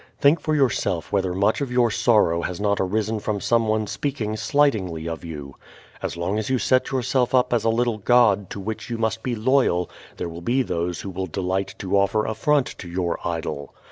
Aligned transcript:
Think 0.19 0.41
for 0.41 0.55
yourself 0.55 1.11
whether 1.11 1.35
much 1.35 1.61
of 1.61 1.71
your 1.71 1.91
sorrow 1.91 2.41
has 2.41 2.59
not 2.59 2.79
arisen 2.79 3.19
from 3.19 3.39
someone 3.39 3.85
speaking 3.85 4.35
slightingly 4.35 5.07
of 5.07 5.23
you. 5.23 5.57
As 6.01 6.17
long 6.17 6.39
as 6.39 6.49
you 6.49 6.57
set 6.57 6.89
yourself 6.91 7.35
up 7.35 7.53
as 7.53 7.65
a 7.65 7.69
little 7.69 7.99
god 7.99 8.49
to 8.49 8.59
which 8.59 8.89
you 8.89 8.97
must 8.97 9.21
be 9.21 9.35
loyal 9.35 9.91
there 10.17 10.27
will 10.27 10.41
be 10.41 10.63
those 10.63 11.01
who 11.01 11.11
will 11.11 11.27
delight 11.27 11.75
to 11.77 11.95
offer 11.95 12.25
affront 12.25 12.65
to 12.79 12.89
your 12.89 13.19
idol. 13.23 13.75